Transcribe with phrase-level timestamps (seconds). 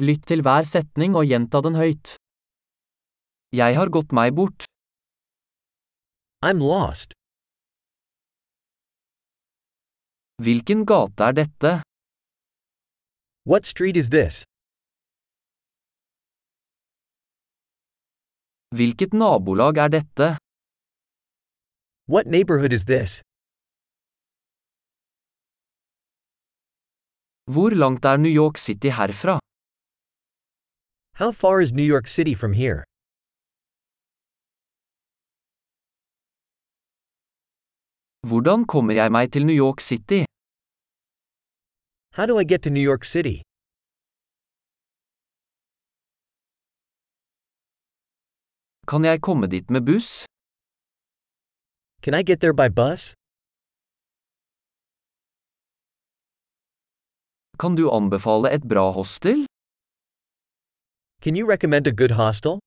[0.00, 2.14] Lytt til hver setning og gjenta den høyt.
[3.52, 4.64] Jeg har gått meg bort.
[6.40, 7.12] I'm lost.
[10.40, 11.72] Hvilken gate er dette?
[13.44, 14.40] What street is this?
[18.72, 20.30] Hvilket nabolag er dette?
[22.08, 23.20] What neighborhood is this?
[27.52, 29.36] Hvor langt er New York City herfra?
[31.20, 32.84] How far is New York City from here?
[38.28, 40.24] Hvordan kommer jeg meg til New York City?
[42.16, 43.36] How do I get to New York City?
[48.90, 50.24] Kan jeg komme dit med buss?
[52.02, 53.12] Can I get there by bus?
[57.60, 59.49] Kan du anbefale et bra hostel?
[61.22, 62.60] Can you recommend a good hostel?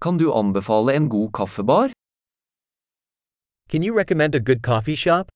[0.00, 1.90] Kan du anbefale en god kaffebar?
[3.70, 5.30] Can you recommend a good coffee shop?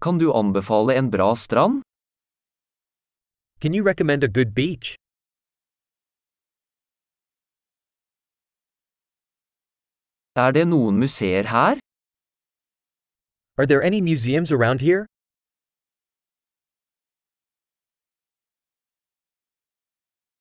[0.00, 1.80] Kan du anbefale en bra strand?
[3.60, 4.94] Can you recommend a good beach?
[10.36, 11.80] Er det noen museer her?
[13.56, 15.06] Are there any museums around here?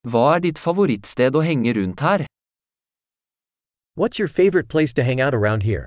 [0.03, 2.25] Hva er ditt favorittsted å henge rundt her?
[3.93, 5.85] What's your favorite place to hang out around here?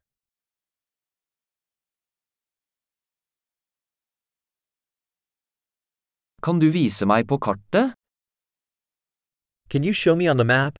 [6.46, 7.92] Kan du vise meg på kartet?
[9.68, 10.78] Can you show me on the map?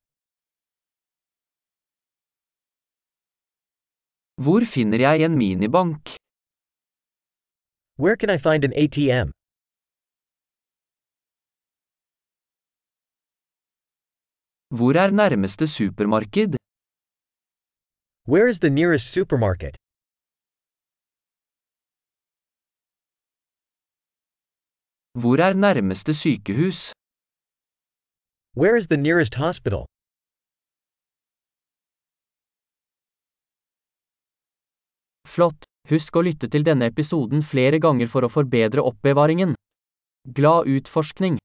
[4.39, 6.16] Hvor finner jeg en minibank?
[8.03, 9.27] Where can I find an ATM?
[14.77, 16.53] Hvor er nærmeste supermarked?
[18.31, 19.75] Where is the nearest supermarket?
[25.21, 26.79] Hvor er nærmeste sykehus?
[28.61, 29.81] Where is the nearest hospital?
[35.33, 35.59] Flott!
[35.87, 39.55] Husk å lytte til denne episoden flere ganger for å forbedre oppbevaringen.
[40.35, 41.37] Glad utforskning!